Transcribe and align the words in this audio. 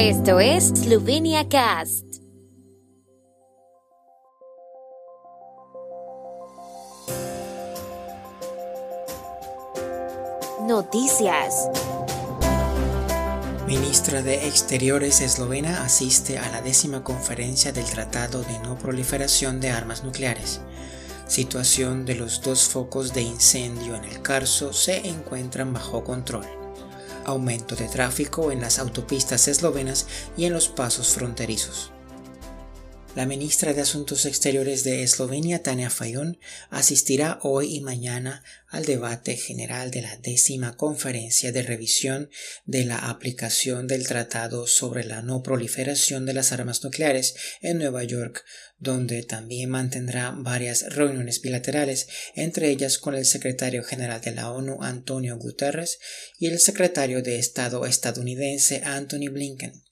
Esto 0.00 0.38
es 0.38 0.68
Slovenia 0.68 1.48
Cast. 1.48 2.04
Noticias. 10.68 11.68
Ministra 13.66 14.22
de 14.22 14.46
Exteriores 14.46 15.20
eslovena 15.20 15.82
asiste 15.82 16.38
a 16.38 16.48
la 16.48 16.62
décima 16.62 17.02
conferencia 17.02 17.72
del 17.72 17.84
Tratado 17.86 18.42
de 18.42 18.56
No 18.60 18.78
Proliferación 18.78 19.60
de 19.60 19.70
Armas 19.70 20.04
Nucleares. 20.04 20.60
Situación 21.26 22.06
de 22.06 22.14
los 22.14 22.40
dos 22.40 22.68
focos 22.68 23.14
de 23.14 23.22
incendio 23.22 23.96
en 23.96 24.04
el 24.04 24.22
Carso 24.22 24.72
se 24.72 25.08
encuentran 25.08 25.72
bajo 25.72 26.04
control. 26.04 26.57
Aumento 27.28 27.76
de 27.76 27.88
tráfico 27.88 28.50
en 28.52 28.62
las 28.62 28.78
autopistas 28.78 29.48
eslovenas 29.48 30.06
y 30.38 30.46
en 30.46 30.54
los 30.54 30.68
pasos 30.68 31.08
fronterizos. 31.08 31.92
La 33.18 33.26
ministra 33.26 33.74
de 33.74 33.80
Asuntos 33.80 34.26
Exteriores 34.26 34.84
de 34.84 35.02
Eslovenia, 35.02 35.60
Tania 35.64 35.90
Fayon, 35.90 36.38
asistirá 36.70 37.40
hoy 37.42 37.74
y 37.74 37.80
mañana 37.80 38.44
al 38.68 38.84
debate 38.84 39.36
general 39.36 39.90
de 39.90 40.02
la 40.02 40.16
décima 40.18 40.76
conferencia 40.76 41.50
de 41.50 41.62
revisión 41.62 42.30
de 42.64 42.84
la 42.84 42.96
aplicación 43.10 43.88
del 43.88 44.06
Tratado 44.06 44.68
sobre 44.68 45.02
la 45.02 45.20
no 45.20 45.42
proliferación 45.42 46.26
de 46.26 46.34
las 46.34 46.52
armas 46.52 46.84
nucleares 46.84 47.34
en 47.60 47.78
Nueva 47.78 48.04
York, 48.04 48.44
donde 48.78 49.24
también 49.24 49.68
mantendrá 49.68 50.30
varias 50.30 50.94
reuniones 50.94 51.42
bilaterales, 51.42 52.06
entre 52.36 52.70
ellas 52.70 52.98
con 52.98 53.16
el 53.16 53.24
secretario 53.24 53.82
general 53.82 54.20
de 54.20 54.30
la 54.30 54.52
ONU, 54.52 54.78
Antonio 54.80 55.36
Guterres, 55.38 55.98
y 56.38 56.46
el 56.46 56.60
secretario 56.60 57.20
de 57.20 57.40
Estado 57.40 57.84
estadounidense, 57.84 58.82
Anthony 58.84 59.28
Blinken. 59.28 59.87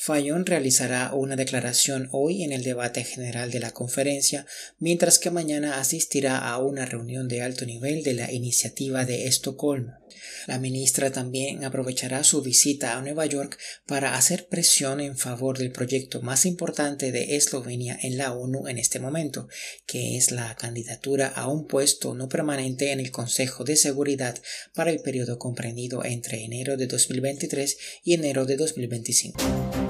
Fayón 0.00 0.46
realizará 0.46 1.12
una 1.12 1.34
declaración 1.34 2.08
hoy 2.12 2.44
en 2.44 2.52
el 2.52 2.62
debate 2.62 3.02
general 3.02 3.50
de 3.50 3.58
la 3.58 3.72
conferencia, 3.72 4.46
mientras 4.78 5.18
que 5.18 5.32
mañana 5.32 5.80
asistirá 5.80 6.38
a 6.38 6.58
una 6.58 6.86
reunión 6.86 7.26
de 7.26 7.42
alto 7.42 7.66
nivel 7.66 8.04
de 8.04 8.14
la 8.14 8.30
iniciativa 8.30 9.04
de 9.04 9.26
Estocolmo. 9.26 9.94
La 10.46 10.60
ministra 10.60 11.10
también 11.10 11.64
aprovechará 11.64 12.22
su 12.22 12.42
visita 12.42 12.96
a 12.96 13.02
Nueva 13.02 13.26
York 13.26 13.58
para 13.86 14.14
hacer 14.14 14.46
presión 14.46 15.00
en 15.00 15.18
favor 15.18 15.58
del 15.58 15.72
proyecto 15.72 16.22
más 16.22 16.46
importante 16.46 17.10
de 17.10 17.36
Eslovenia 17.36 17.98
en 18.00 18.16
la 18.16 18.32
ONU 18.32 18.68
en 18.68 18.78
este 18.78 19.00
momento, 19.00 19.48
que 19.84 20.16
es 20.16 20.30
la 20.30 20.54
candidatura 20.54 21.26
a 21.26 21.48
un 21.48 21.66
puesto 21.66 22.14
no 22.14 22.28
permanente 22.28 22.92
en 22.92 23.00
el 23.00 23.10
Consejo 23.10 23.64
de 23.64 23.76
Seguridad 23.76 24.40
para 24.74 24.90
el 24.90 25.00
periodo 25.00 25.38
comprendido 25.38 26.04
entre 26.04 26.44
enero 26.44 26.76
de 26.76 26.86
2023 26.86 27.76
y 28.04 28.14
enero 28.14 28.46
de 28.46 28.56
2025. 28.56 29.87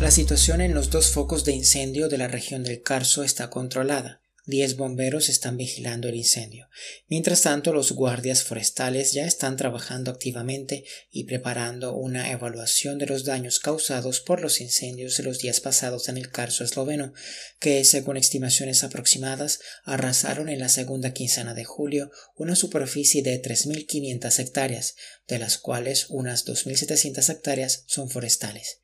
La 0.00 0.12
situación 0.12 0.60
en 0.60 0.74
los 0.74 0.90
dos 0.90 1.08
focos 1.08 1.44
de 1.44 1.50
incendio 1.52 2.08
de 2.08 2.18
la 2.18 2.28
región 2.28 2.62
del 2.62 2.82
Carso 2.82 3.24
está 3.24 3.50
controlada. 3.50 4.22
Diez 4.46 4.76
bomberos 4.76 5.28
están 5.28 5.56
vigilando 5.56 6.08
el 6.08 6.14
incendio. 6.14 6.68
Mientras 7.08 7.42
tanto, 7.42 7.72
los 7.72 7.90
guardias 7.90 8.44
forestales 8.44 9.12
ya 9.12 9.26
están 9.26 9.56
trabajando 9.56 10.12
activamente 10.12 10.84
y 11.10 11.24
preparando 11.24 11.96
una 11.96 12.30
evaluación 12.30 12.98
de 12.98 13.06
los 13.06 13.24
daños 13.24 13.58
causados 13.58 14.20
por 14.20 14.40
los 14.40 14.60
incendios 14.60 15.16
de 15.16 15.24
los 15.24 15.40
días 15.40 15.58
pasados 15.58 16.08
en 16.08 16.16
el 16.16 16.30
Carso 16.30 16.62
esloveno, 16.62 17.12
que, 17.58 17.84
según 17.84 18.16
estimaciones 18.16 18.84
aproximadas, 18.84 19.58
arrasaron 19.82 20.48
en 20.48 20.60
la 20.60 20.68
segunda 20.68 21.12
quincena 21.12 21.54
de 21.54 21.64
julio 21.64 22.12
una 22.36 22.54
superficie 22.54 23.24
de 23.24 23.42
3.500 23.42 24.38
hectáreas, 24.38 24.94
de 25.26 25.40
las 25.40 25.58
cuales 25.58 26.06
unas 26.08 26.46
2.700 26.46 27.28
hectáreas 27.30 27.82
son 27.88 28.08
forestales. 28.08 28.78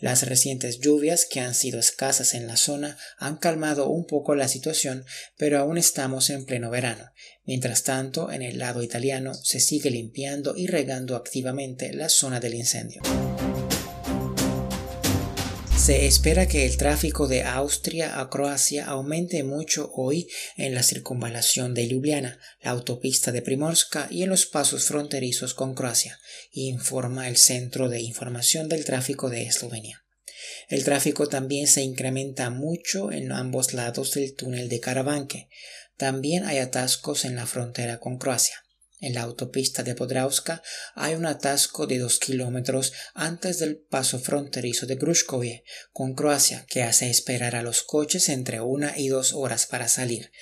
Las 0.00 0.26
recientes 0.26 0.80
lluvias, 0.80 1.26
que 1.26 1.40
han 1.40 1.54
sido 1.54 1.80
escasas 1.80 2.34
en 2.34 2.46
la 2.46 2.56
zona, 2.56 2.96
han 3.18 3.36
calmado 3.36 3.88
un 3.88 4.06
poco 4.06 4.34
la 4.34 4.48
situación, 4.48 5.04
pero 5.36 5.58
aún 5.58 5.76
estamos 5.76 6.30
en 6.30 6.44
pleno 6.44 6.70
verano. 6.70 7.12
Mientras 7.44 7.82
tanto, 7.82 8.30
en 8.30 8.42
el 8.42 8.58
lado 8.58 8.82
italiano 8.82 9.34
se 9.34 9.58
sigue 9.58 9.90
limpiando 9.90 10.54
y 10.56 10.66
regando 10.66 11.16
activamente 11.16 11.92
la 11.92 12.08
zona 12.08 12.40
del 12.40 12.54
incendio. 12.54 13.02
Se 15.88 16.04
espera 16.04 16.46
que 16.46 16.66
el 16.66 16.76
tráfico 16.76 17.28
de 17.28 17.44
Austria 17.44 18.20
a 18.20 18.28
Croacia 18.28 18.84
aumente 18.84 19.42
mucho 19.42 19.90
hoy 19.94 20.28
en 20.58 20.74
la 20.74 20.82
circunvalación 20.82 21.72
de 21.72 21.88
Ljubljana, 21.88 22.38
la 22.60 22.72
autopista 22.72 23.32
de 23.32 23.40
Primorska 23.40 24.06
y 24.10 24.22
en 24.22 24.28
los 24.28 24.44
pasos 24.44 24.84
fronterizos 24.84 25.54
con 25.54 25.74
Croacia, 25.74 26.20
informa 26.52 27.26
el 27.26 27.38
Centro 27.38 27.88
de 27.88 28.02
Información 28.02 28.68
del 28.68 28.84
Tráfico 28.84 29.30
de 29.30 29.44
Eslovenia. 29.44 30.04
El 30.68 30.84
tráfico 30.84 31.26
también 31.26 31.66
se 31.66 31.80
incrementa 31.80 32.50
mucho 32.50 33.10
en 33.10 33.32
ambos 33.32 33.72
lados 33.72 34.12
del 34.12 34.34
túnel 34.34 34.68
de 34.68 34.80
Karavanke. 34.80 35.48
También 35.96 36.44
hay 36.44 36.58
atascos 36.58 37.24
en 37.24 37.34
la 37.34 37.46
frontera 37.46 37.98
con 37.98 38.18
Croacia. 38.18 38.62
En 39.00 39.14
la 39.14 39.22
autopista 39.22 39.84
de 39.84 39.94
Podravska 39.94 40.62
hay 40.94 41.14
un 41.14 41.26
atasco 41.26 41.86
de 41.86 41.98
dos 41.98 42.18
kilómetros 42.18 42.92
antes 43.14 43.60
del 43.60 43.76
paso 43.76 44.18
fronterizo 44.18 44.86
de 44.86 44.96
Gruškovje 44.96 45.62
con 45.92 46.14
Croacia 46.14 46.66
que 46.68 46.82
hace 46.82 47.08
esperar 47.08 47.54
a 47.54 47.62
los 47.62 47.82
coches 47.82 48.28
entre 48.28 48.60
una 48.60 48.98
y 48.98 49.08
dos 49.08 49.34
horas 49.34 49.66
para 49.66 49.88
salir. 49.88 50.32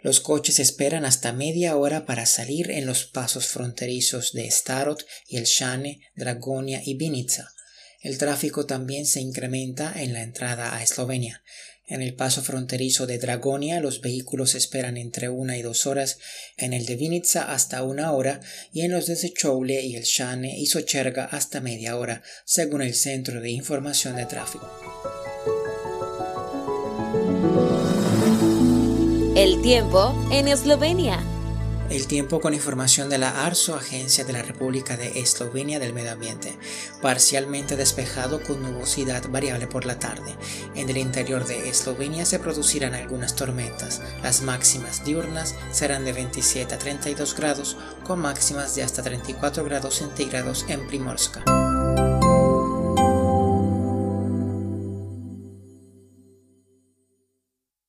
Los 0.00 0.20
coches 0.20 0.60
esperan 0.60 1.04
hasta 1.06 1.32
media 1.32 1.76
hora 1.76 2.06
para 2.06 2.26
salir 2.26 2.70
en 2.70 2.86
los 2.86 3.06
pasos 3.06 3.46
fronterizos 3.46 4.32
de 4.32 4.46
Starot, 4.46 5.04
Jelšane, 5.28 6.00
Dragonia 6.14 6.82
y 6.84 6.94
Vinica. 6.94 7.50
El 8.00 8.18
tráfico 8.18 8.66
también 8.66 9.06
se 9.06 9.22
incrementa 9.22 9.94
en 9.96 10.12
la 10.12 10.22
entrada 10.22 10.76
a 10.76 10.82
Eslovenia. 10.82 11.42
En 11.86 12.00
el 12.00 12.14
paso 12.14 12.42
fronterizo 12.42 13.06
de 13.06 13.18
Dragonia 13.18 13.78
los 13.80 14.00
vehículos 14.00 14.54
esperan 14.54 14.96
entre 14.96 15.28
una 15.28 15.58
y 15.58 15.62
dos 15.62 15.86
horas, 15.86 16.18
en 16.56 16.72
el 16.72 16.86
de 16.86 16.96
Vinica 16.96 17.52
hasta 17.52 17.82
una 17.82 18.12
hora 18.12 18.40
y 18.72 18.82
en 18.82 18.92
los 18.92 19.06
de 19.06 19.16
Zechoule 19.16 19.82
y 19.82 19.96
el 19.96 20.04
Shane 20.04 20.58
y 20.58 20.66
Socherga 20.66 21.26
hasta 21.26 21.60
media 21.60 21.96
hora, 21.96 22.22
según 22.44 22.82
el 22.82 22.94
Centro 22.94 23.40
de 23.40 23.50
Información 23.50 24.16
de 24.16 24.26
Tráfico. 24.26 24.70
El 29.36 29.60
tiempo 29.62 30.14
en 30.30 30.48
Eslovenia. 30.48 31.33
El 31.90 32.06
tiempo 32.06 32.40
con 32.40 32.54
información 32.54 33.08
de 33.10 33.18
la 33.18 33.44
ARSO, 33.44 33.76
Agencia 33.76 34.24
de 34.24 34.32
la 34.32 34.42
República 34.42 34.96
de 34.96 35.20
Eslovenia 35.20 35.78
del 35.78 35.92
Medio 35.92 36.12
Ambiente. 36.12 36.56
Parcialmente 37.02 37.76
despejado 37.76 38.42
con 38.42 38.62
nubosidad 38.62 39.28
variable 39.28 39.66
por 39.66 39.84
la 39.84 39.98
tarde. 39.98 40.34
En 40.74 40.88
el 40.88 40.96
interior 40.96 41.46
de 41.46 41.68
Eslovenia 41.68 42.24
se 42.24 42.38
producirán 42.38 42.94
algunas 42.94 43.36
tormentas. 43.36 44.00
Las 44.22 44.42
máximas 44.42 45.04
diurnas 45.04 45.54
serán 45.72 46.04
de 46.04 46.14
27 46.14 46.74
a 46.74 46.78
32 46.78 47.36
grados, 47.36 47.76
con 48.02 48.18
máximas 48.18 48.74
de 48.74 48.82
hasta 48.82 49.02
34 49.02 49.62
grados 49.64 49.96
centígrados 49.96 50.64
en 50.68 50.86
Primorska. 50.86 51.44